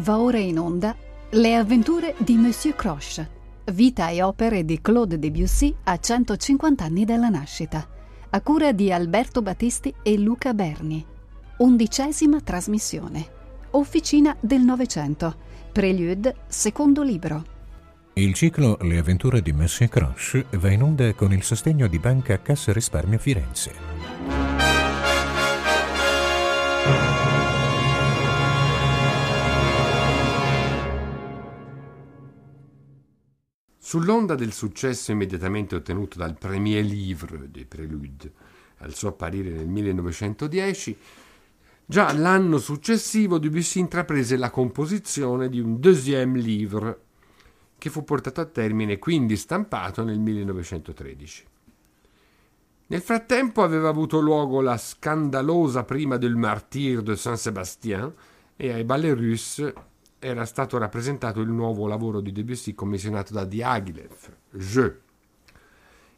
Va 0.00 0.18
ora 0.18 0.38
in 0.38 0.58
onda 0.58 0.96
Le 1.30 1.54
avventure 1.54 2.14
di 2.18 2.36
Monsieur 2.36 2.74
Croche, 2.74 3.28
vita 3.72 4.08
e 4.08 4.22
opere 4.22 4.64
di 4.64 4.80
Claude 4.80 5.18
Debussy 5.18 5.74
a 5.84 5.98
150 5.98 6.84
anni 6.84 7.04
dalla 7.04 7.28
nascita, 7.28 7.86
a 8.30 8.40
cura 8.40 8.72
di 8.72 8.90
Alberto 8.90 9.42
Battisti 9.42 9.92
e 10.02 10.16
Luca 10.16 10.54
Berni. 10.54 11.04
Undicesima 11.58 12.40
trasmissione. 12.40 13.28
Officina 13.72 14.34
del 14.40 14.62
Novecento. 14.62 15.36
Prelude, 15.70 16.34
secondo 16.46 17.02
libro. 17.02 17.44
Il 18.14 18.32
ciclo 18.32 18.78
Le 18.80 18.96
avventure 18.96 19.42
di 19.42 19.52
Monsieur 19.52 19.90
Croche 19.90 20.46
va 20.52 20.70
in 20.70 20.82
onda 20.82 21.12
con 21.12 21.32
il 21.34 21.42
sostegno 21.42 21.86
di 21.86 21.98
Banca 21.98 22.40
Cassa 22.40 22.72
Risparmio 22.72 23.18
Firenze. 23.18 23.99
Sull'onda 33.90 34.36
del 34.36 34.52
successo 34.52 35.10
immediatamente 35.10 35.74
ottenuto 35.74 36.16
dal 36.16 36.38
premier 36.38 36.84
livre 36.84 37.50
des 37.50 37.64
Préludes 37.64 38.30
al 38.76 38.94
suo 38.94 39.08
apparire 39.08 39.50
nel 39.50 39.66
1910, 39.66 40.96
già 41.86 42.12
l'anno 42.12 42.58
successivo 42.58 43.38
Debussy 43.38 43.80
intraprese 43.80 44.36
la 44.36 44.48
composizione 44.48 45.48
di 45.48 45.58
un 45.58 45.80
deuxième 45.80 46.38
livre 46.38 47.00
che 47.78 47.90
fu 47.90 48.04
portato 48.04 48.40
a 48.40 48.44
termine 48.44 48.92
e 48.92 48.98
quindi 49.00 49.36
stampato 49.36 50.04
nel 50.04 50.20
1913. 50.20 51.44
Nel 52.86 53.00
frattempo 53.00 53.64
aveva 53.64 53.88
avuto 53.88 54.20
luogo 54.20 54.60
la 54.60 54.76
scandalosa 54.76 55.82
prima 55.82 56.16
del 56.16 56.36
Martyr 56.36 57.02
de 57.02 57.16
Saint-Sébastien 57.16 58.14
e 58.54 58.72
ai 58.72 58.84
Ballets 58.84 59.20
Russes 59.20 59.72
era 60.20 60.44
stato 60.44 60.76
rappresentato 60.76 61.40
il 61.40 61.48
nuovo 61.48 61.86
lavoro 61.86 62.20
di 62.20 62.30
Debussy 62.30 62.74
commissionato 62.74 63.32
da 63.32 63.44
Diaghilev, 63.44 64.36
Je. 64.50 65.00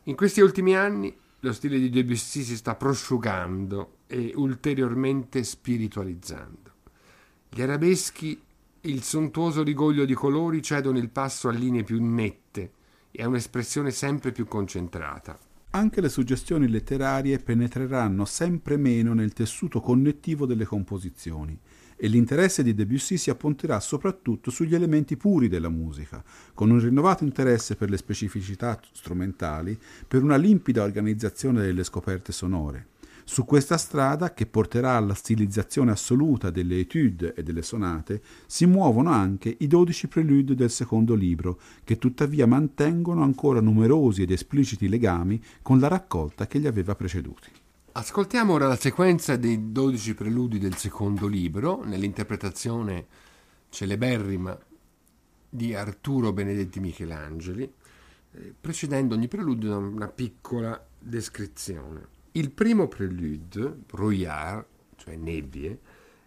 In 0.05 0.17
questi 0.17 0.41
ultimi 0.41 0.75
anni 0.75 1.17
lo 1.39 1.53
stile 1.53 1.79
di 1.79 1.89
Debussy 1.89 2.43
si 2.43 2.57
sta 2.57 2.75
prosciugando 2.75 3.99
e 4.09 4.33
ulteriormente 4.35 5.45
spiritualizzando. 5.45 6.71
Gli 7.49 7.63
arabeschi 7.63 8.43
e 8.81 8.89
il 8.89 9.03
sontuoso 9.05 9.63
rigoglio 9.63 10.05
di 10.05 10.15
colori 10.15 10.63
cedono 10.63 10.99
il 10.99 11.09
passo 11.09 11.49
a 11.49 11.53
linee 11.53 11.85
più 11.85 12.03
nette 12.05 12.73
e 13.13 13.23
a 13.23 13.29
un'espressione 13.29 13.93
sempre 13.93 14.33
più 14.33 14.49
concentrata. 14.49 15.39
Anche 15.71 16.01
le 16.01 16.09
suggestioni 16.09 16.69
letterarie 16.69 17.39
penetreranno 17.39 18.25
sempre 18.25 18.77
meno 18.77 19.15
nel 19.15 19.33
tessuto 19.33 19.81
connettivo 19.81 20.45
delle 20.45 20.65
composizioni 20.65 21.57
e 22.03 22.09
l'interesse 22.09 22.65
di 22.65 22.75
Debussy 22.75 23.17
si 23.17 23.31
appunterà 23.31 23.79
soprattutto 23.79 24.51
sugli 24.51 24.75
elementi 24.75 25.17
puri 25.17 25.47
della 25.47 25.69
musica, 25.69 26.21
con 26.53 26.69
un 26.71 26.81
rinnovato 26.81 27.23
interesse 27.23 27.77
per 27.77 27.91
le 27.91 27.97
specificità 27.97 28.81
strumentali, 28.91 29.79
per 30.09 30.25
una 30.25 30.35
limpida 30.35 30.83
organizzazione 30.83 31.63
delle 31.63 31.85
scoperte 31.85 32.33
sonore. 32.33 32.89
Su 33.23 33.45
questa 33.45 33.77
strada, 33.77 34.35
che 34.35 34.47
porterà 34.47 34.97
alla 34.97 35.15
stilizzazione 35.15 35.93
assoluta 35.93 36.51
delle 36.51 36.81
etude 36.81 37.35
e 37.35 37.45
delle 37.45 37.63
sonate, 37.63 38.21
si 38.47 38.67
muovono 38.67 39.11
anche 39.11 39.55
i 39.61 39.69
dodici 39.69 40.09
prelude 40.09 40.57
del 40.57 40.71
secondo 40.71 41.15
libro, 41.15 41.61
che 41.85 41.99
tuttavia 41.99 42.49
mantengono 42.49 43.23
ancora 43.23 43.61
numerosi 43.61 44.23
ed 44.23 44.33
espliciti 44.33 44.89
legami 44.89 45.41
con 45.63 45.79
la 45.79 45.87
raccolta 45.87 46.49
che 46.49 46.59
li 46.59 46.67
aveva 46.67 46.97
preceduti. 46.97 47.62
Ascoltiamo 47.95 48.55
ora 48.55 48.69
la 48.69 48.77
sequenza 48.77 49.37
dei 49.37 49.71
dodici 49.71 50.15
preludi 50.15 50.59
del 50.59 50.77
secondo 50.77 51.27
libro, 51.27 51.85
nell'interpretazione 51.85 53.07
celeberrima 53.69 54.59
di 55.47 55.75
Arturo 55.75 56.33
Benedetti 56.33 56.81
Michelangeli, 56.81 57.71
eh, 58.33 58.55
precedendo 58.59 59.15
ogni 59.15 59.29
preludio 59.29 59.69
da 59.69 59.77
una 59.77 60.09
piccola 60.09 60.83
descrizione. 60.99 62.09
Il 62.33 62.51
primo 62.53 62.89
prelude, 62.89 63.77
Brouillard, 63.87 64.65
cioè 64.97 65.15
nebbie, 65.17 65.79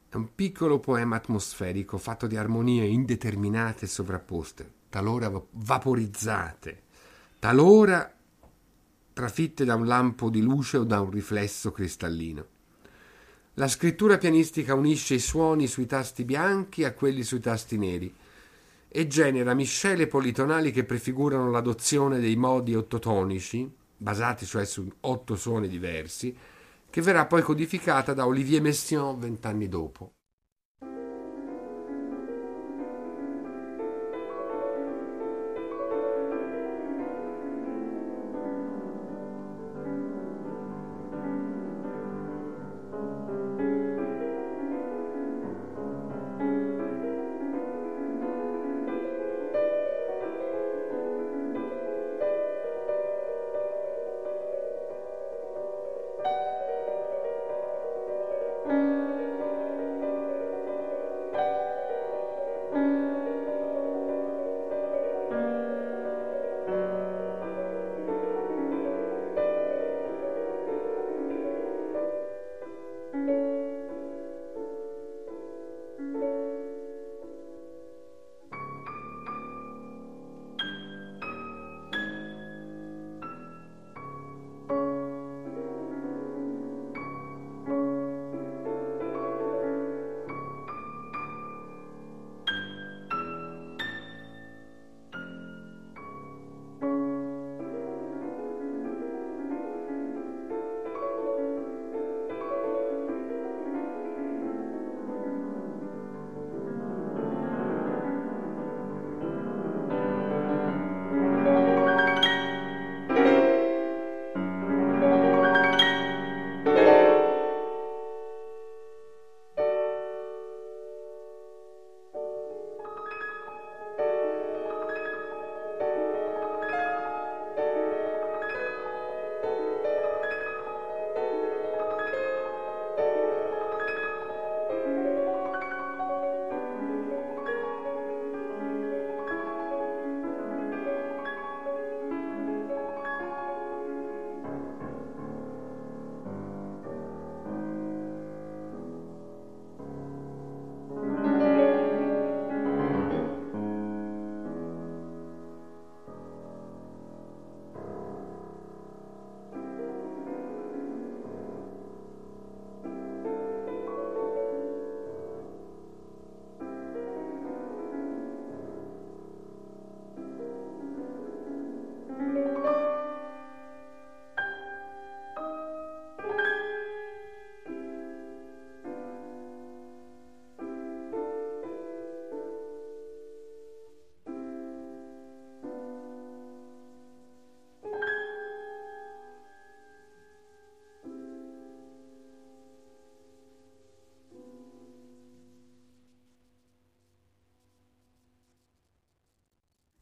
è 0.07 0.15
un 0.17 0.35
piccolo 0.35 0.79
poema 0.79 1.15
atmosferico 1.15 1.97
fatto 1.97 2.27
di 2.27 2.37
armonie 2.37 2.85
indeterminate 2.85 3.85
e 3.85 3.87
sovrapposte, 3.87 4.71
talora 4.89 5.31
vaporizzate, 5.49 6.83
talora 7.39 8.15
trafitte 9.15 9.63
da 9.63 9.75
un 9.75 9.85
lampo 9.85 10.29
di 10.29 10.41
luce 10.41 10.75
o 10.75 10.83
da 10.83 10.99
un 10.99 11.09
riflesso 11.09 11.71
cristallino. 11.71 12.45
La 13.53 13.69
scrittura 13.69 14.17
pianistica 14.17 14.73
unisce 14.73 15.13
i 15.13 15.19
suoni 15.19 15.67
sui 15.67 15.85
tasti 15.85 16.25
bianchi 16.25 16.83
a 16.83 16.91
quelli 16.91 17.23
sui 17.23 17.39
tasti 17.39 17.77
neri 17.77 18.13
e 18.89 19.07
genera 19.07 19.53
miscele 19.53 20.07
politonali 20.07 20.71
che 20.71 20.83
prefigurano 20.83 21.49
l'adozione 21.49 22.19
dei 22.19 22.35
modi 22.35 22.75
ottotonici, 22.75 23.71
basati 23.95 24.45
cioè 24.45 24.65
su 24.65 24.85
otto 24.99 25.37
suoni 25.37 25.69
diversi, 25.69 26.35
che 26.89 27.01
verrà 27.01 27.25
poi 27.25 27.41
codificata 27.41 28.13
da 28.13 28.25
Olivier 28.25 28.61
Messiaen 28.61 29.17
vent'anni 29.17 29.69
dopo. 29.69 30.14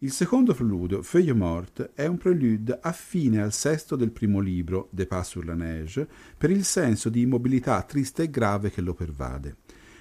Il 0.04 0.12
secondo 0.12 0.54
preludio, 0.54 1.02
Feuille 1.02 1.32
morte, 1.32 1.92
è 1.94 2.06
un 2.08 2.18
prelude 2.18 2.78
affine 2.82 3.42
al 3.42 3.54
sesto 3.54 3.96
del 3.96 4.12
primo 4.12 4.42
libro, 4.42 4.90
De 4.92 5.06
Pas 5.06 5.26
sur 5.26 5.46
la 5.46 5.54
neige, 5.54 6.06
per 6.38 6.52
il 6.52 6.66
senso 6.66 7.08
di 7.08 7.22
immobilità 7.22 7.82
triste 7.84 8.24
e 8.24 8.30
grave 8.30 8.70
che 8.70 8.82
lo 8.82 8.94
pervade. 8.94 9.56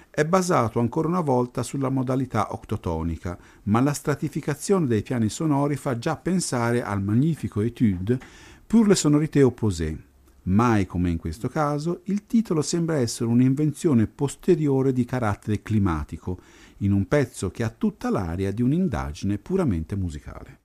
È 0.09 0.25
basato 0.25 0.81
ancora 0.81 1.07
una 1.07 1.21
volta 1.21 1.63
sulla 1.63 1.87
modalità 1.87 2.51
octotonica, 2.51 3.37
ma 3.63 3.79
la 3.79 3.93
stratificazione 3.93 4.87
dei 4.87 5.03
piani 5.03 5.29
sonori 5.29 5.77
fa 5.77 5.97
già 5.97 6.17
pensare 6.17 6.83
al 6.83 7.01
magnifico 7.01 7.61
étude 7.61 8.19
pour 8.67 8.87
le 8.87 8.95
sonorité 8.95 9.41
opposées. 9.41 9.97
Mai 10.45 10.85
come 10.85 11.11
in 11.11 11.17
questo 11.17 11.47
caso, 11.47 12.01
il 12.05 12.25
titolo 12.25 12.61
sembra 12.61 12.97
essere 12.97 13.29
un'invenzione 13.29 14.07
posteriore 14.07 14.91
di 14.91 15.05
carattere 15.05 15.61
climatico, 15.61 16.37
in 16.77 16.91
un 16.91 17.07
pezzo 17.07 17.49
che 17.49 17.63
ha 17.63 17.69
tutta 17.69 18.09
l'aria 18.09 18.51
di 18.51 18.61
un'indagine 18.61 19.37
puramente 19.37 19.95
musicale. 19.95 20.62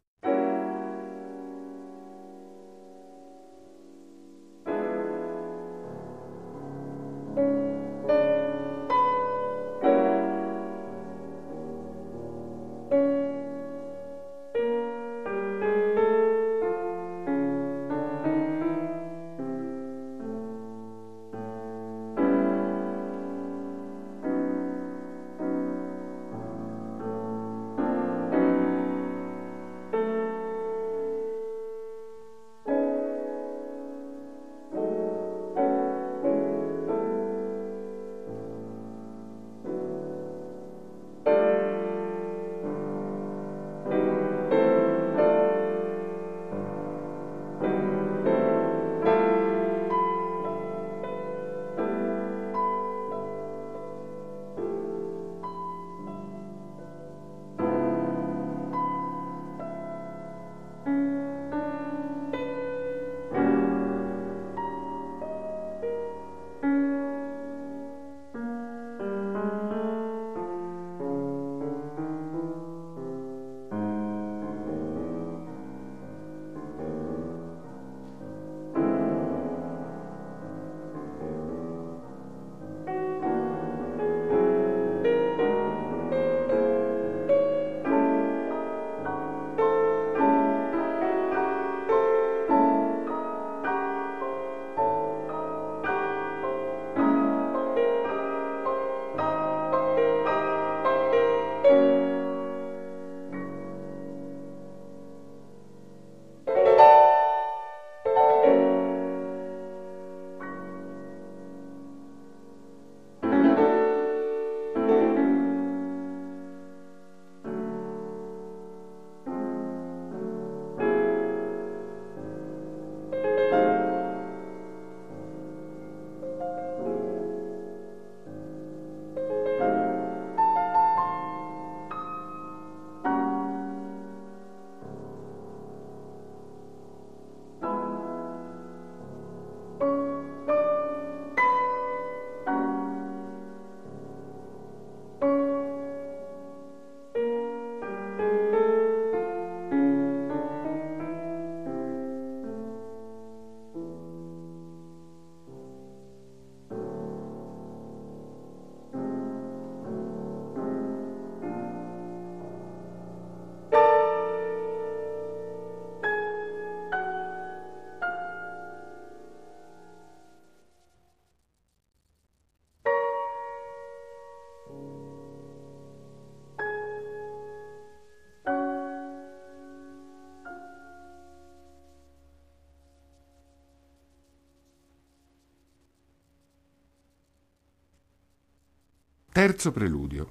Terzo 189.38 189.70
preludio, 189.70 190.30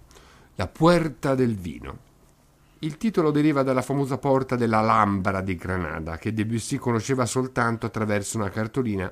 La 0.56 0.68
Puerta 0.68 1.34
del 1.34 1.56
Vino. 1.56 1.98
Il 2.80 2.98
titolo 2.98 3.32
deriva 3.32 3.64
dalla 3.64 3.82
famosa 3.82 4.18
porta 4.18 4.58
della 4.58 4.80
Alhambra 4.80 5.40
di 5.40 5.56
Granada, 5.56 6.18
che 6.18 6.34
Debussy 6.34 6.76
conosceva 6.76 7.26
soltanto 7.26 7.86
attraverso 7.86 8.36
una 8.36 8.50
cartolina 8.50 9.10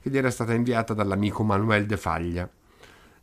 che 0.00 0.08
gli 0.08 0.16
era 0.16 0.30
stata 0.30 0.54
inviata 0.54 0.94
dall'amico 0.94 1.42
Manuel 1.42 1.84
de 1.84 1.98
Faglia. 1.98 2.48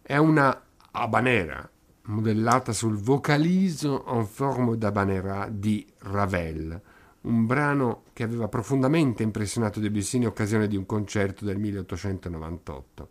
È 0.04 0.16
una 0.16 0.62
habanera, 0.92 1.68
modellata 2.04 2.74
sul 2.74 2.98
vocaliso 2.98 4.06
en 4.06 4.28
forme 4.28 4.78
d'habanera 4.78 5.48
di 5.50 5.84
Ravel, 5.98 6.80
un 7.22 7.46
brano 7.48 8.04
che 8.14 8.22
aveva 8.22 8.48
profondamente 8.48 9.24
impressionato 9.24 9.80
Debussy 9.80 10.18
in 10.18 10.28
occasione 10.28 10.68
di 10.68 10.76
un 10.76 10.86
concerto 10.86 11.44
del 11.44 11.58
1898. 11.58 13.10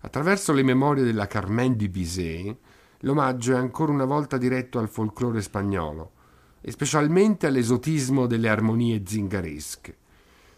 Attraverso 0.00 0.52
le 0.52 0.62
memorie 0.62 1.04
della 1.04 1.26
Carmen 1.26 1.76
di 1.76 1.88
Bizet, 1.88 2.56
l'omaggio 3.00 3.52
è 3.52 3.56
ancora 3.56 3.92
una 3.92 4.04
volta 4.04 4.36
diretto 4.36 4.78
al 4.78 4.88
folklore 4.88 5.42
spagnolo 5.42 6.12
e 6.60 6.70
specialmente 6.70 7.46
all'esotismo 7.46 8.26
delle 8.26 8.48
armonie 8.48 9.02
zingaresche. 9.04 9.96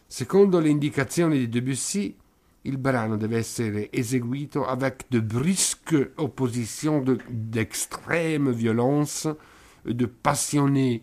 Secondo 0.06 0.58
le 0.58 0.68
indicazioni 0.68 1.38
di 1.38 1.48
Debussy, 1.48 2.16
il 2.62 2.78
brano 2.78 3.16
deve 3.16 3.36
essere 3.36 3.90
eseguito 3.92 4.66
avec 4.66 5.04
de 5.08 5.22
brusques 5.22 6.12
oppositions 6.16 7.02
d'extrême 7.28 8.52
violence 8.52 9.36
e 9.82 9.94
de 9.94 10.06
passionnée 10.06 11.02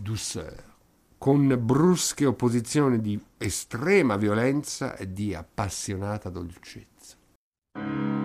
douceur, 0.00 0.62
con 1.18 1.56
brusche 1.60 2.24
opposizioni 2.24 3.00
di 3.00 3.20
estrema 3.38 4.16
violenza 4.16 4.96
e 4.96 5.12
di 5.12 5.34
appassionata 5.34 6.30
dolcezza. 6.30 6.93
Thank 7.74 7.88
you. 7.88 8.23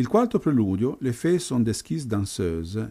Il 0.00 0.08
quarto 0.08 0.38
preludio, 0.38 0.96
Le 1.00 1.12
Fées 1.12 1.38
sont 1.38 1.60
des 1.62 1.74
skis 1.74 2.06
danseuses, 2.06 2.90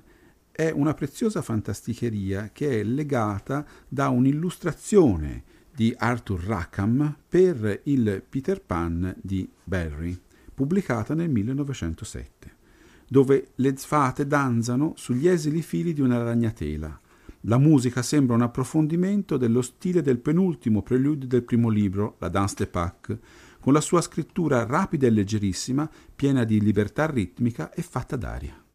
è 0.51 0.69
una 0.69 0.93
preziosa 0.93 1.41
fantasticheria 1.41 2.51
che 2.53 2.81
è 2.81 2.83
legata 2.83 3.65
da 3.87 4.09
un'illustrazione 4.09 5.41
di 5.73 5.91
Arthur 5.97 6.39
Rackham 6.43 7.17
per 7.27 7.81
il 7.85 8.21
Peter 8.29 8.61
Pan 8.61 9.15
di 9.23 9.49
Barry, 9.63 10.15
pubblicata 10.53 11.15
nel 11.15 11.31
1907, 11.31 12.55
dove 13.07 13.53
le 13.55 13.73
fate 13.73 14.27
danzano 14.27 14.93
sugli 14.95 15.27
esili 15.27 15.63
fili 15.63 15.93
di 15.93 16.01
una 16.01 16.21
ragnatela. 16.21 17.01
La 17.43 17.57
musica 17.57 18.03
sembra 18.03 18.35
un 18.35 18.43
approfondimento 18.43 19.35
dello 19.35 19.63
stile 19.63 20.03
del 20.03 20.19
penultimo 20.19 20.83
preludio 20.83 21.27
del 21.27 21.41
primo 21.41 21.69
libro, 21.69 22.17
la 22.19 22.29
Danse 22.29 22.55
de 22.59 22.67
Pâques, 22.67 23.17
con 23.59 23.73
la 23.73 23.81
sua 23.81 24.01
scrittura 24.01 24.65
rapida 24.65 25.07
e 25.07 25.09
leggerissima, 25.09 25.89
piena 26.15 26.43
di 26.43 26.61
libertà 26.61 27.05
ritmica 27.05 27.71
e 27.71 27.81
fatta 27.81 28.15
d'aria. 28.15 28.68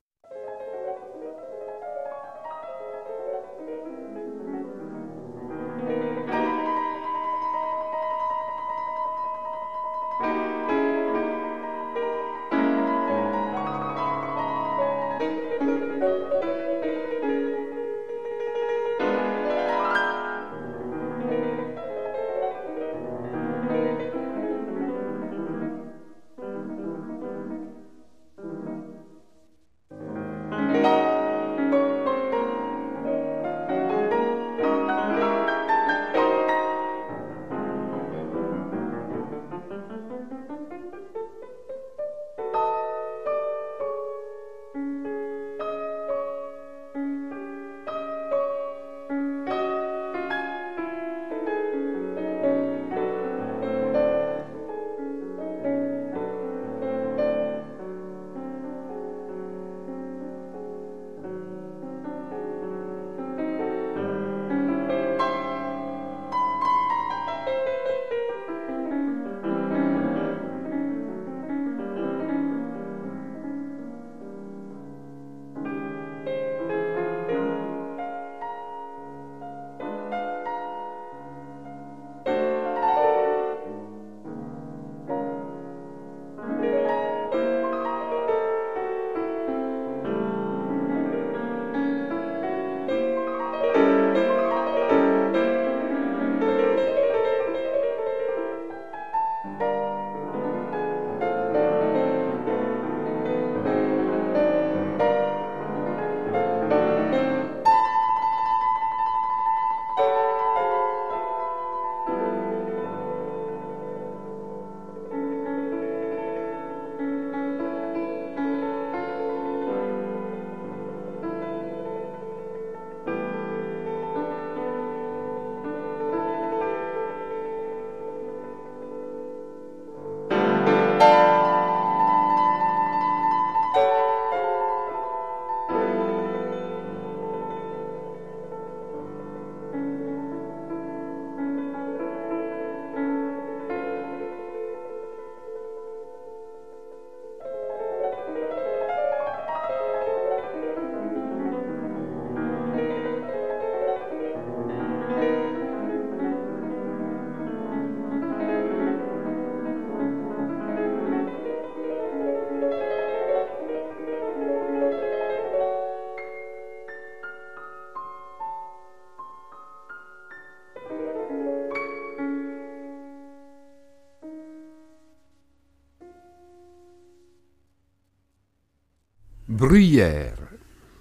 Bruyère, 179.67 180.59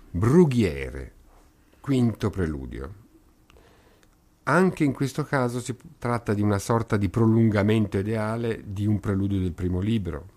brughiere, 0.09 1.11
quinto 1.81 2.29
preludio. 2.29 2.93
Anche 4.43 4.85
in 4.85 4.93
questo 4.93 5.25
caso 5.25 5.59
si 5.59 5.75
tratta 5.97 6.33
di 6.33 6.41
una 6.41 6.59
sorta 6.59 6.95
di 6.95 7.09
prolungamento 7.09 7.97
ideale 7.97 8.63
di 8.65 8.85
un 8.85 9.01
preludio 9.01 9.41
del 9.41 9.51
primo 9.51 9.81
libro, 9.81 10.27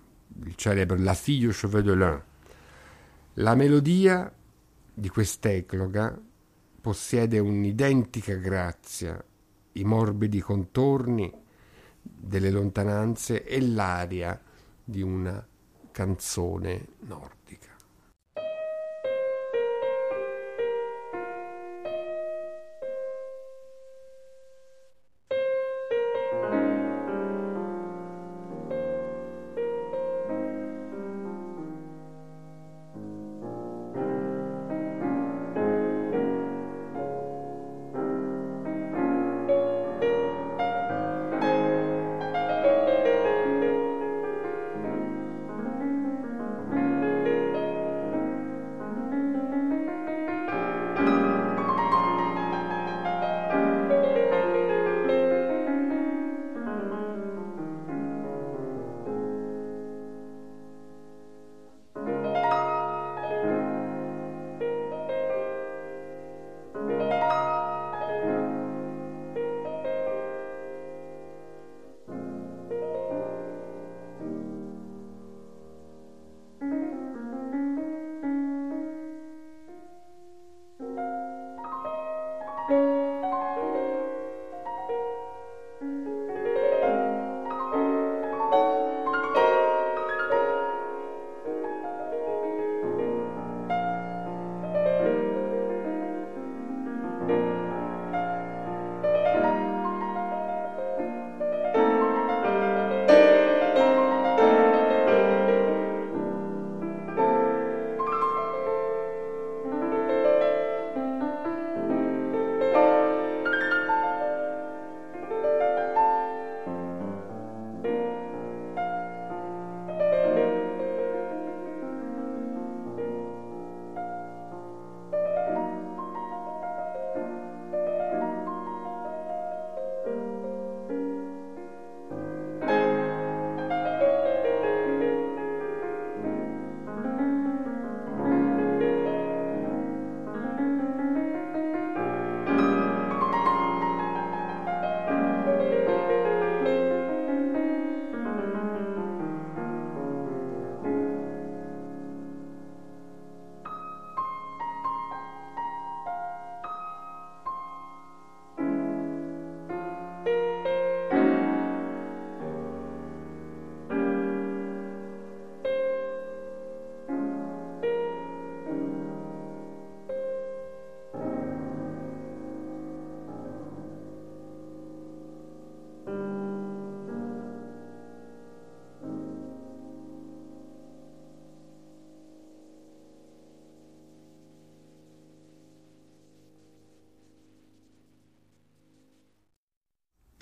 il 0.43 0.57
celebre 0.57 0.99
La 0.99 1.15
fille 1.15 1.53
cheveux 1.53 1.85
de 1.85 1.95
lin. 1.95 2.23
La 3.35 3.55
melodia 3.55 4.35
di 4.93 5.09
quest'ecloga 5.09 6.21
possiede 6.81 7.39
un'identica 7.39 8.35
grazia, 8.35 9.25
i 9.75 9.85
morbidi 9.85 10.41
contorni 10.41 11.33
delle 12.03 12.51
lontananze 12.51 13.45
e 13.45 13.61
l'aria 13.61 14.43
di 14.83 15.01
una 15.01 15.47
canzone 15.93 16.87
nordica. 17.03 17.76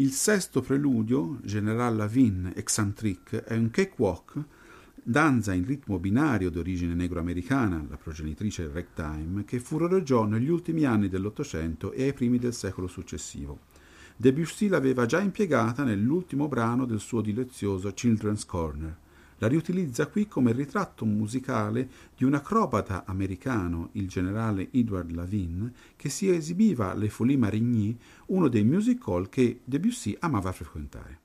Il 0.04 0.12
sesto 0.12 0.60
preludio, 0.60 1.38
General 1.44 1.96
Lavigne 1.96 2.54
Excentrique, 2.54 3.42
è 3.42 3.56
un 3.56 3.70
cakewalk, 3.70 4.38
danza 5.02 5.54
in 5.54 5.64
ritmo 5.64 5.98
binario 5.98 6.50
d'origine 6.50 6.92
negro-americana, 6.92 7.82
la 7.88 7.96
progenitrice 7.96 8.64
del 8.64 8.72
ragtime, 8.72 9.46
che 9.46 9.60
furoreggiò 9.60 10.26
negli 10.26 10.50
ultimi 10.50 10.84
anni 10.84 11.08
dell'Ottocento 11.08 11.92
e 11.92 12.02
ai 12.02 12.12
primi 12.12 12.38
del 12.38 12.52
secolo 12.52 12.86
successivo. 12.86 13.60
Debussy 14.14 14.68
l'aveva 14.68 15.06
già 15.06 15.20
impiegata 15.20 15.84
nell'ultimo 15.84 16.48
brano 16.48 16.84
del 16.84 17.00
suo 17.00 17.22
dilezioso 17.22 17.90
Children's 17.94 18.44
Corner. 18.44 18.94
La 19.38 19.48
riutilizza 19.48 20.06
qui 20.06 20.28
come 20.28 20.52
ritratto 20.52 21.04
musicale 21.04 21.88
di 22.16 22.24
un 22.24 22.34
acrobata 22.34 23.04
americano, 23.04 23.90
il 23.92 24.08
generale 24.08 24.68
Edward 24.70 25.10
Lavigne, 25.10 25.72
che 25.96 26.08
si 26.08 26.28
esibiva 26.30 26.92
alle 26.92 27.08
Folies 27.08 27.38
Marigny, 27.38 27.96
uno 28.26 28.48
dei 28.48 28.64
music 28.64 29.06
hall 29.06 29.28
che 29.28 29.60
Debussy 29.64 30.16
amava 30.20 30.52
frequentare. 30.52 31.23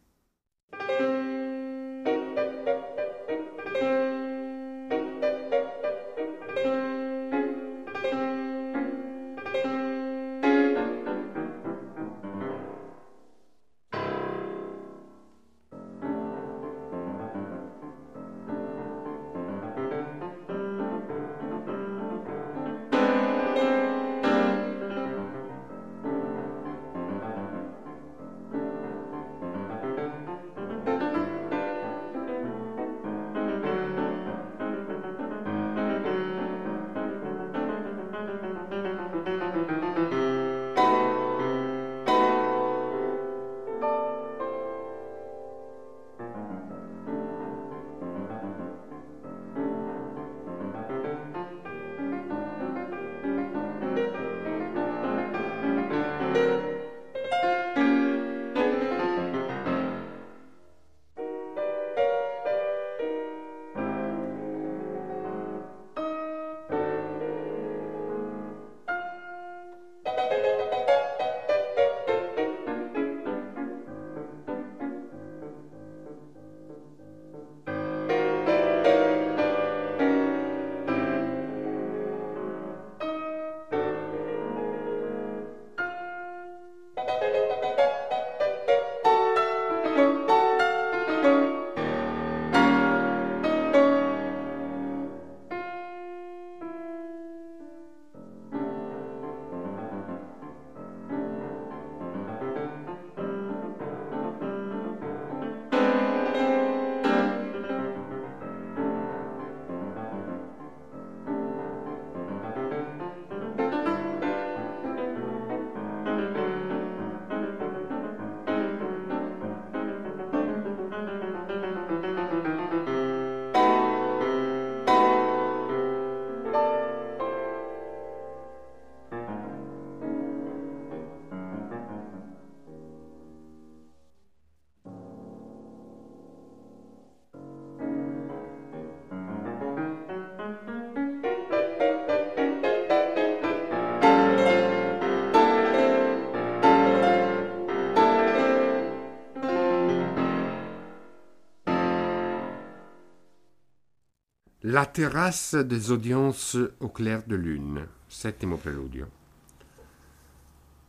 La 154.80 154.86
terrasse 154.86 155.58
des 155.58 155.92
audiences 155.92 156.58
au 156.78 156.88
clair 156.88 157.24
de 157.26 157.36
lune, 157.36 157.86
settimo 158.08 158.56
preludio. 158.56 159.10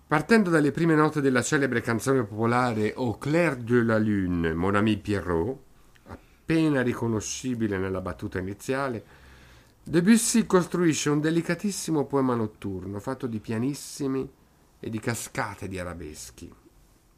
Partendo 0.07 0.49
dalle 0.49 0.71
prime 0.71 0.95
note 0.95 1.21
della 1.21 1.43
celebre 1.43 1.81
canzone 1.81 2.23
popolare 2.23 2.93
Au 2.95 3.19
clair 3.19 3.57
de 3.57 3.83
la 3.83 3.99
lune, 3.99 4.55
Mon 4.55 4.77
ami 4.77 4.97
Pierrot, 4.97 5.59
appena 6.07 6.83
riconoscibile 6.83 7.79
nella 7.79 8.01
battuta 8.01 8.39
iniziale, 8.39 9.05
Debussy 9.83 10.47
costruisce 10.47 11.11
un 11.11 11.19
delicatissimo 11.19 12.05
poema 12.05 12.37
notturno 12.37 13.01
fatto 13.01 13.27
di 13.27 13.41
pianissimi 13.41 14.31
e 14.79 14.89
di 14.89 15.01
cascate 15.01 15.67
di 15.67 15.81
arabeschi. 15.81 16.49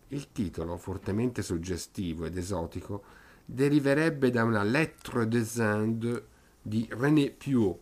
Il 0.09 0.33
titolo, 0.33 0.79
fortemente 0.79 1.43
suggestivo 1.43 2.25
ed 2.25 2.39
esotico, 2.39 3.03
deriverebbe 3.45 4.31
da 4.31 4.43
una 4.45 4.63
lettre 4.63 5.29
des 5.29 5.57
Indes 5.57 6.31
di 6.63 6.87
René 6.91 7.31
Piot, 7.31 7.77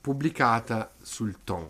pubblicata 0.00 0.92
sul 1.00 1.38
Ton. 1.44 1.68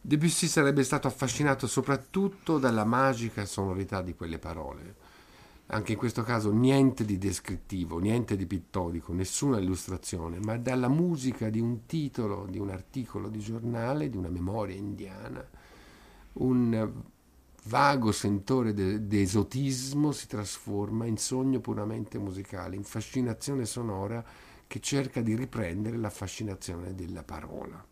Debussy 0.00 0.46
sarebbe 0.46 0.84
stato 0.84 1.08
affascinato 1.08 1.66
soprattutto 1.66 2.58
dalla 2.58 2.84
magica 2.84 3.44
sonorità 3.44 4.02
di 4.02 4.14
quelle 4.14 4.38
parole. 4.38 4.96
Anche 5.66 5.92
in 5.92 5.98
questo 5.98 6.22
caso 6.22 6.52
niente 6.52 7.04
di 7.04 7.18
descrittivo, 7.18 7.98
niente 7.98 8.36
di 8.36 8.46
pittorico, 8.46 9.12
nessuna 9.12 9.58
illustrazione, 9.58 10.38
ma 10.40 10.56
dalla 10.58 10.88
musica 10.88 11.48
di 11.50 11.60
un 11.60 11.86
titolo, 11.86 12.46
di 12.48 12.58
un 12.58 12.70
articolo 12.70 13.28
di 13.28 13.38
giornale, 13.38 14.10
di 14.10 14.16
una 14.16 14.28
memoria 14.28 14.76
indiana, 14.76 15.48
un 16.34 16.92
vago 17.66 18.10
sentore 18.10 18.74
d'esotismo 18.74 20.10
si 20.10 20.26
trasforma 20.26 21.06
in 21.06 21.16
sogno 21.16 21.60
puramente 21.60 22.18
musicale, 22.18 22.76
in 22.76 22.84
fascinazione 22.84 23.64
sonora 23.64 24.22
che 24.72 24.80
cerca 24.80 25.20
di 25.20 25.36
riprendere 25.36 25.98
la 25.98 26.08
fascinazione 26.08 26.94
della 26.94 27.22
parola. 27.22 27.91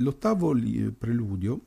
L'ottavo 0.00 0.54
preludio, 0.96 1.60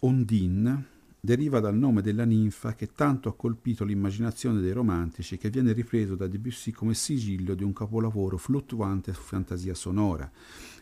Ondine, 0.00 0.84
deriva 1.18 1.58
dal 1.58 1.74
nome 1.74 2.02
della 2.02 2.26
ninfa 2.26 2.74
che 2.74 2.92
tanto 2.92 3.30
ha 3.30 3.34
colpito 3.34 3.82
l'immaginazione 3.82 4.60
dei 4.60 4.72
romantici 4.72 5.38
che 5.38 5.48
viene 5.48 5.72
ripreso 5.72 6.16
da 6.16 6.26
Debussy 6.26 6.70
come 6.70 6.92
sigillo 6.92 7.54
di 7.54 7.64
un 7.64 7.72
capolavoro 7.72 8.36
fluttuante 8.36 9.14
su 9.14 9.22
fantasia 9.22 9.72
sonora. 9.72 10.30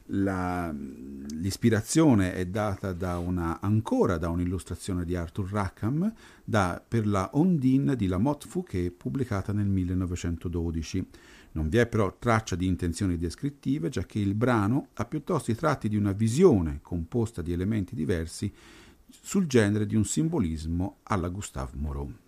La, 0.06 0.74
l'ispirazione 0.74 2.34
è 2.34 2.44
data 2.46 2.92
da 2.92 3.18
una, 3.18 3.60
ancora 3.60 4.18
da 4.18 4.28
un'illustrazione 4.30 5.04
di 5.04 5.14
Arthur 5.14 5.48
Rackham 5.52 6.12
da, 6.42 6.82
per 6.86 7.06
la 7.06 7.30
Ondine 7.34 7.94
di 7.94 8.08
Lamotte 8.08 8.48
Fouquet 8.48 8.90
pubblicata 8.90 9.52
nel 9.52 9.68
1912. 9.68 11.06
Non 11.54 11.68
vi 11.68 11.78
è 11.78 11.86
però 11.86 12.16
traccia 12.18 12.56
di 12.56 12.66
intenzioni 12.66 13.16
descrittive, 13.16 13.88
giacché 13.88 14.18
il 14.18 14.34
brano 14.34 14.88
ha 14.94 15.04
piuttosto 15.04 15.50
i 15.50 15.54
tratti 15.54 15.88
di 15.88 15.96
una 15.96 16.12
visione 16.12 16.80
composta 16.82 17.42
di 17.42 17.52
elementi 17.52 17.94
diversi 17.94 18.52
sul 19.08 19.46
genere 19.46 19.86
di 19.86 19.94
un 19.94 20.04
simbolismo 20.04 20.98
alla 21.04 21.28
Gustave 21.28 21.72
Moreau. 21.76 22.23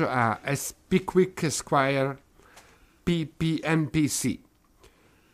Omaggio 0.00 0.08
a 0.08 0.40
S. 0.54 0.74
Pickwick 0.86 1.42
Esquire 1.42 2.18
PPMPC. 3.02 4.38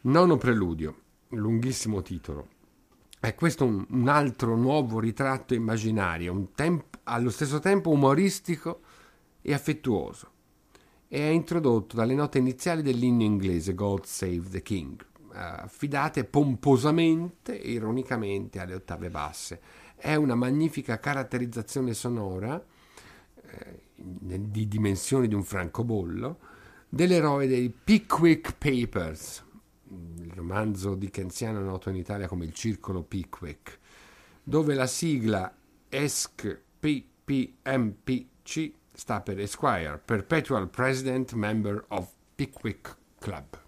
Nono 0.02 0.36
preludio, 0.36 0.96
lunghissimo 1.28 2.02
titolo. 2.02 2.48
È 3.18 3.34
questo 3.34 3.64
un, 3.64 3.84
un 3.90 4.08
altro 4.08 4.56
nuovo 4.56 4.98
ritratto 4.98 5.54
immaginario, 5.54 6.50
temp- 6.54 6.98
allo 7.04 7.30
stesso 7.30 7.58
tempo 7.58 7.90
umoristico 7.90 8.80
e 9.42 9.52
affettuoso. 9.52 10.30
E 11.08 11.18
è 11.18 11.30
introdotto 11.30 11.96
dalle 11.96 12.14
note 12.14 12.38
iniziali 12.38 12.82
dell'inno 12.82 13.22
inglese 13.22 13.74
God 13.74 14.04
Save 14.04 14.48
the 14.50 14.62
King, 14.62 15.04
affidate 15.32 16.24
pomposamente 16.24 17.60
e 17.60 17.70
ironicamente 17.70 18.60
alle 18.60 18.74
ottave 18.74 19.10
basse. 19.10 19.60
È 19.96 20.14
una 20.14 20.34
magnifica 20.34 20.98
caratterizzazione 20.98 21.94
sonora 21.94 22.62
di 23.94 24.68
dimensioni 24.68 25.28
di 25.28 25.34
un 25.34 25.42
francobollo, 25.42 26.38
dell'eroe 26.88 27.46
dei 27.46 27.70
Pickwick 27.70 28.56
Papers, 28.56 29.44
il 29.88 30.32
romanzo 30.34 30.94
dickensiano 30.94 31.60
noto 31.60 31.90
in 31.90 31.96
Italia 31.96 32.26
come 32.28 32.44
il 32.44 32.52
Circolo 32.52 33.02
Pickwick, 33.02 33.78
dove 34.42 34.74
la 34.74 34.86
sigla 34.86 35.54
ESC 35.88 36.60
PPMPC 36.78 38.72
sta 38.92 39.20
per 39.20 39.40
Esquire, 39.40 40.00
Perpetual 40.04 40.68
President 40.68 41.32
Member 41.32 41.84
of 41.88 42.12
Pickwick 42.34 42.96
Club. 43.18 43.65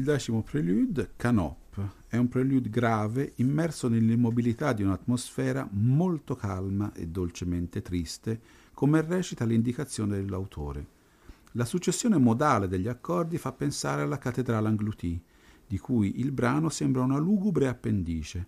Il 0.00 0.06
decimo 0.06 0.42
prelude, 0.42 1.10
Canop, 1.14 1.78
è 2.08 2.16
un 2.16 2.26
prelude 2.28 2.70
grave 2.70 3.34
immerso 3.36 3.86
nell'immobilità 3.86 4.72
di 4.72 4.82
un'atmosfera 4.82 5.68
molto 5.72 6.34
calma 6.34 6.90
e 6.94 7.06
dolcemente 7.06 7.82
triste, 7.82 8.40
come 8.72 9.02
recita 9.02 9.44
l'indicazione 9.44 10.16
dell'autore. 10.16 10.86
La 11.52 11.66
successione 11.66 12.16
modale 12.16 12.66
degli 12.66 12.88
accordi 12.88 13.36
fa 13.36 13.52
pensare 13.52 14.00
alla 14.00 14.16
cattedrale 14.16 14.68
Anglouti, 14.68 15.22
di 15.66 15.78
cui 15.78 16.18
il 16.20 16.32
brano 16.32 16.70
sembra 16.70 17.02
una 17.02 17.18
lugubre 17.18 17.68
appendice. 17.68 18.46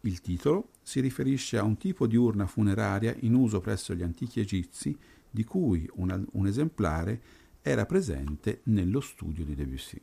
Il 0.00 0.20
titolo 0.20 0.70
si 0.82 0.98
riferisce 0.98 1.58
a 1.58 1.62
un 1.62 1.76
tipo 1.76 2.08
di 2.08 2.16
urna 2.16 2.48
funeraria 2.48 3.14
in 3.20 3.34
uso 3.34 3.60
presso 3.60 3.94
gli 3.94 4.02
antichi 4.02 4.40
egizi, 4.40 4.98
di 5.30 5.44
cui 5.44 5.88
una, 5.94 6.20
un 6.32 6.46
esemplare 6.48 7.22
era 7.62 7.86
presente 7.86 8.62
nello 8.64 9.00
studio 9.00 9.44
di 9.44 9.54
Debussy. 9.54 10.00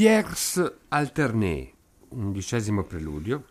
Tierce 0.00 0.78
Alterné, 0.88 1.70
undicesimo 2.08 2.84
preludio, 2.84 3.44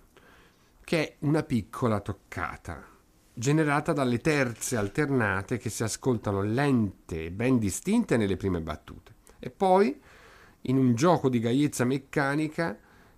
che 0.83 1.03
è 1.03 1.15
una 1.19 1.43
piccola 1.43 1.99
toccata, 1.99 2.83
generata 3.31 3.93
dalle 3.93 4.17
terze 4.17 4.75
alternate 4.75 5.59
che 5.59 5.69
si 5.69 5.83
ascoltano 5.83 6.41
lente 6.41 7.25
e 7.25 7.31
ben 7.31 7.59
distinte 7.59 8.17
nelle 8.17 8.35
prime 8.35 8.61
battute, 8.61 9.13
e 9.37 9.51
poi 9.51 9.95
in 10.61 10.77
un 10.77 10.95
gioco 10.95 11.29
di 11.29 11.39
gaiezza 11.39 11.85
meccanica 11.85 12.75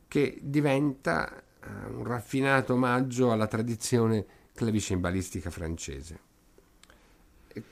che 0.09 0.37
diventa 0.41 1.33
eh, 1.33 1.67
un 1.87 2.03
raffinato 2.03 2.73
omaggio 2.73 3.31
alla 3.31 3.47
tradizione 3.47 4.25
clavicembalistica 4.53 5.49
francese. 5.49 6.19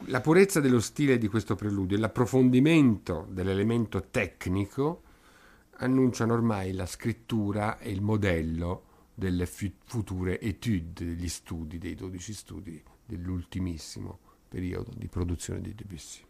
La 0.05 0.21
purezza 0.21 0.61
dello 0.61 0.79
stile 0.79 1.17
di 1.17 1.27
questo 1.27 1.55
preludio 1.55 1.97
e 1.97 1.99
l'approfondimento 1.99 3.27
dell'elemento 3.29 4.07
tecnico 4.09 5.03
annunciano 5.81 6.33
ormai 6.33 6.73
la 6.73 6.85
scrittura 6.85 7.79
e 7.79 7.91
il 7.91 8.01
modello 8.01 8.83
delle 9.13 9.45
future 9.45 10.39
etude, 10.39 11.05
degli 11.05 11.27
studi, 11.27 11.77
dei 11.77 11.95
12 11.95 12.33
studi 12.33 12.81
dell'ultimissimo 13.05 14.19
periodo 14.47 14.91
di 14.95 15.07
produzione 15.07 15.61
di 15.61 15.75
Debussy. 15.75 16.28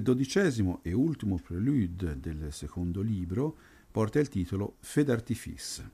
Il 0.00 0.06
dodicesimo 0.06 0.80
e 0.80 0.94
ultimo 0.94 1.36
prelude 1.36 2.18
del 2.18 2.46
secondo 2.52 3.02
libro 3.02 3.54
porta 3.90 4.18
il 4.18 4.30
titolo 4.30 4.76
Fedartifice. 4.80 5.90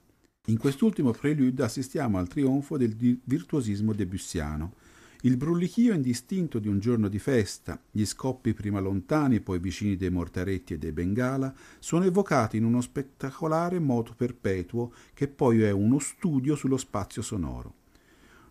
In 0.47 0.59
quest'ultimo 0.59 1.11
prelude 1.11 1.65
assistiamo 1.65 2.17
al 2.17 2.29
trionfo 2.29 2.77
del 2.77 2.95
virtuosismo 2.95 3.93
debussiano. 3.93 4.75
Il 5.23 5.37
brulichio 5.37 5.93
indistinto 5.93 6.61
di 6.61 6.69
un 6.69 6.79
giorno 6.79 7.09
di 7.09 7.19
festa, 7.19 7.83
gli 7.91 8.05
scoppi 8.05 8.55
prima 8.55 8.79
lontani 8.79 9.35
e 9.35 9.41
poi 9.41 9.59
vicini 9.59 9.97
dei 9.97 10.11
mortaretti 10.11 10.75
e 10.75 10.79
dei 10.79 10.93
bengala, 10.93 11.53
sono 11.81 12.05
evocati 12.05 12.59
in 12.59 12.65
uno 12.65 12.83
spettacolare 12.83 13.81
moto 13.81 14.15
perpetuo 14.15 14.93
che 15.15 15.27
poi 15.27 15.63
è 15.63 15.73
uno 15.73 15.99
studio 15.99 16.55
sullo 16.55 16.77
spazio 16.77 17.23
sonoro. 17.23 17.86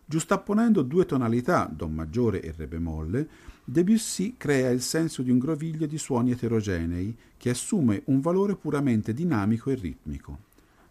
Giustapponendo 0.08 0.84
due 0.84 1.08
tonalità, 1.08 1.68
Do 1.72 1.88
maggiore 1.88 2.40
e 2.44 2.54
Re 2.56 2.68
bemolle, 2.68 3.28
Debussy 3.64 4.36
crea 4.38 4.70
il 4.70 4.82
senso 4.82 5.24
di 5.24 5.32
un 5.32 5.40
groviglio 5.40 5.88
di 5.88 5.98
suoni 5.98 6.30
eterogenei 6.30 7.18
che 7.36 7.50
assume 7.50 8.04
un 8.06 8.20
valore 8.20 8.56
puramente 8.56 9.16
dinamico 9.16 9.72
e 9.72 9.74
ritmico. 9.76 10.38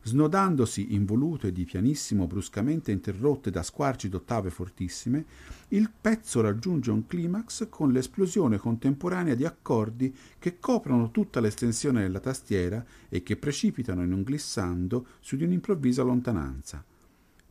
Snodandosi 0.03 0.95
in 0.95 1.05
volute 1.05 1.53
di 1.53 1.65
pianissimo 1.65 2.27
bruscamente 2.27 2.91
interrotte 2.91 3.53
da 3.53 3.63
squarci 3.63 4.09
d'ottave 4.09 4.51
fortissime, 4.51 5.25
il 5.69 5.89
pezzo 5.99 6.41
raggiunge 6.41 6.91
un 6.91 7.07
climax 7.07 7.69
con 7.71 7.93
l'esplosione 7.93 8.59
contemporanea 8.59 9.37
di 9.37 9.45
accordi 9.45 10.13
che 10.41 10.59
coprono 10.59 11.13
tutta 11.13 11.39
l'estensione 11.39 12.03
della 12.03 12.21
tastiera 12.21 12.85
e 13.09 13.23
che 13.23 13.37
precipitano 13.37 14.03
in 14.03 14.13
un 14.13 14.25
glissando 14.25 15.07
su 15.21 15.37
di 15.37 15.45
un'improvvisa 15.45 16.03
lontananza. 16.03 16.85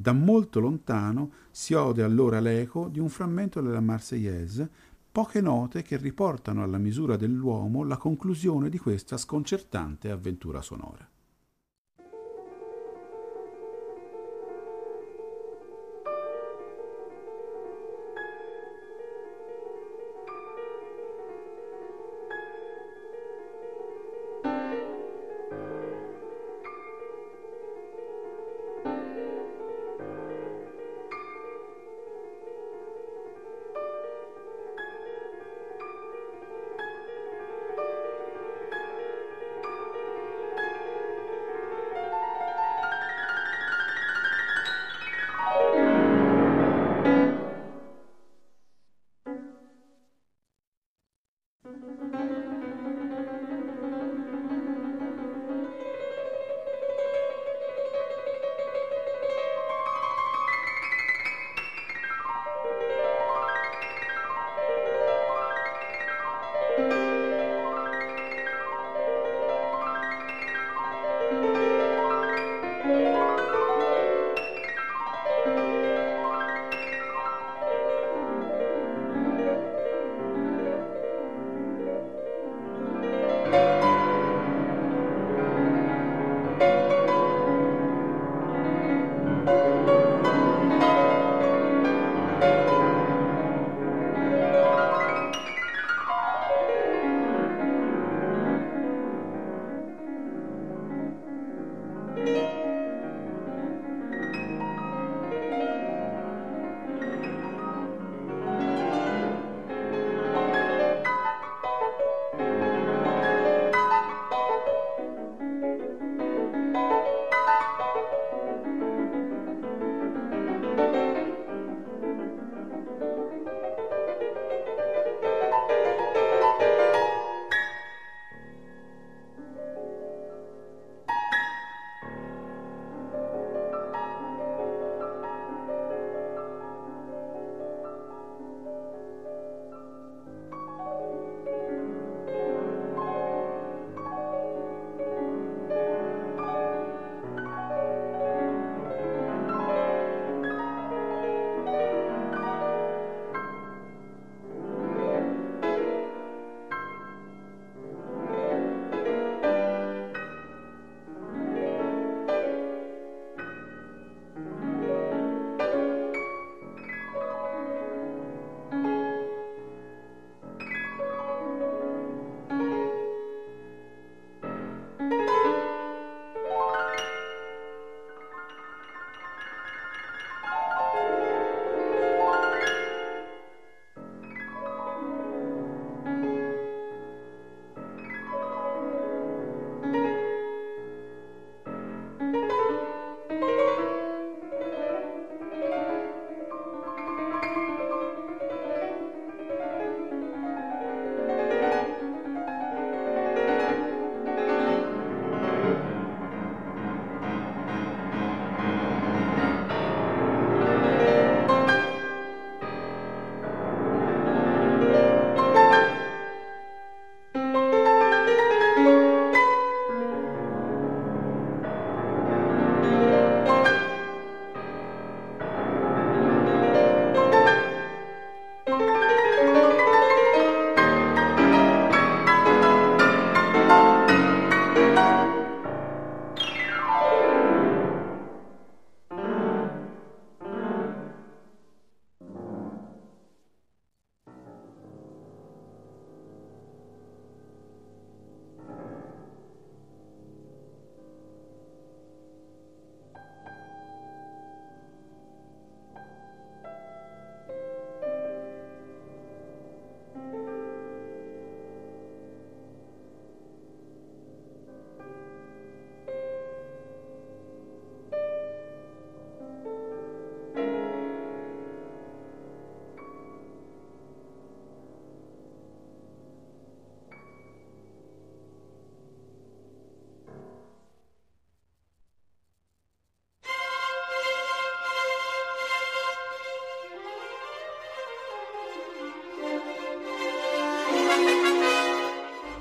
Da 0.03 0.11
molto 0.11 0.59
lontano 0.59 1.31
si 1.49 1.73
ode 1.73 2.03
allora 2.03 2.41
l'eco 2.41 2.89
di 2.89 2.99
un 2.99 3.07
frammento 3.07 3.61
della 3.61 3.79
Marseillaise, 3.79 4.69
poche 5.09 5.39
note 5.39 5.81
che 5.81 5.95
riportano 5.95 6.61
alla 6.61 6.77
misura 6.77 7.15
dell'uomo 7.15 7.85
la 7.85 7.95
conclusione 7.95 8.67
di 8.67 8.77
questa 8.77 9.15
sconcertante 9.15 10.11
avventura 10.11 10.61
sonora. 10.61 11.09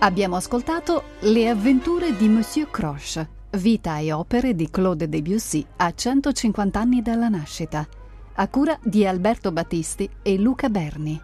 Abbiamo 0.02 0.34
ascoltato 0.34 1.04
Le 1.20 1.48
avventure 1.48 2.16
di 2.16 2.26
Monsieur 2.26 2.68
Croche, 2.68 3.28
vita 3.50 3.98
e 3.98 4.10
opere 4.10 4.56
di 4.56 4.68
Claude 4.68 5.08
Debussy 5.08 5.64
a 5.76 5.94
150 5.94 6.80
anni 6.80 7.02
dalla 7.02 7.28
nascita, 7.28 7.86
a 8.34 8.48
cura 8.48 8.76
di 8.82 9.06
Alberto 9.06 9.52
Battisti 9.52 10.10
e 10.22 10.36
Luca 10.38 10.68
Berni. 10.68 11.20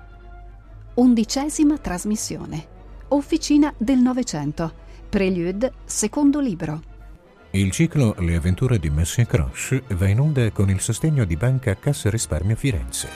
Undicesima 0.94 1.76
trasmissione. 1.78 2.68
Officina 3.08 3.74
del 3.76 3.98
Novecento. 3.98 4.72
Prelude, 5.08 5.72
secondo 5.84 6.38
libro. 6.38 6.80
Il 7.50 7.72
ciclo 7.72 8.14
Le 8.18 8.36
avventure 8.36 8.78
di 8.78 8.90
Monsieur 8.90 9.26
Croche 9.26 9.82
va 9.88 10.06
in 10.06 10.20
onda 10.20 10.52
con 10.52 10.70
il 10.70 10.78
sostegno 10.78 11.24
di 11.24 11.34
Banca 11.34 11.74
Cassa 11.74 12.10
Risparmio 12.10 12.54
Firenze. 12.54 13.08